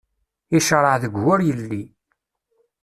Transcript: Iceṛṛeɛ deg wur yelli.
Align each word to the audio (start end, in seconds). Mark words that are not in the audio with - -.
Iceṛṛeɛ 0.57 0.95
deg 1.03 1.13
wur 1.23 1.39
yelli. 1.47 1.83